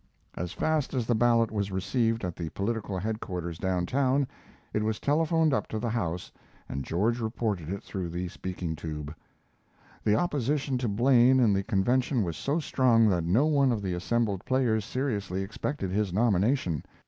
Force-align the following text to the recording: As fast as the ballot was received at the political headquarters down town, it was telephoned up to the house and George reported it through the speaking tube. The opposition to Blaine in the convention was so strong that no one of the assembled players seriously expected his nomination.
As 0.33 0.51
fast 0.51 0.95
as 0.95 1.05
the 1.05 1.13
ballot 1.13 1.51
was 1.51 1.71
received 1.71 2.25
at 2.25 2.35
the 2.35 2.49
political 2.49 2.97
headquarters 2.97 3.59
down 3.59 3.85
town, 3.85 4.27
it 4.73 4.81
was 4.81 4.99
telephoned 4.99 5.53
up 5.53 5.67
to 5.67 5.77
the 5.77 5.91
house 5.91 6.31
and 6.67 6.83
George 6.83 7.19
reported 7.19 7.69
it 7.69 7.83
through 7.83 8.09
the 8.09 8.27
speaking 8.27 8.75
tube. 8.75 9.13
The 10.03 10.15
opposition 10.15 10.79
to 10.79 10.87
Blaine 10.87 11.39
in 11.39 11.53
the 11.53 11.61
convention 11.61 12.23
was 12.23 12.35
so 12.35 12.59
strong 12.59 13.09
that 13.09 13.23
no 13.25 13.45
one 13.45 13.71
of 13.71 13.83
the 13.83 13.93
assembled 13.93 14.43
players 14.43 14.85
seriously 14.85 15.43
expected 15.43 15.91
his 15.91 16.11
nomination. 16.11 16.83